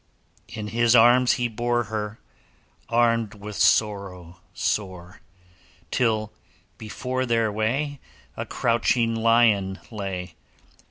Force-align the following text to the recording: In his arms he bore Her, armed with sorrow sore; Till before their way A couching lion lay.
In 0.47 0.69
his 0.69 0.95
arms 0.95 1.33
he 1.33 1.47
bore 1.47 1.83
Her, 1.83 2.19
armed 2.89 3.35
with 3.35 3.55
sorrow 3.55 4.37
sore; 4.51 5.21
Till 5.91 6.33
before 6.79 7.27
their 7.27 7.51
way 7.51 7.99
A 8.35 8.47
couching 8.47 9.13
lion 9.13 9.79
lay. 9.91 10.33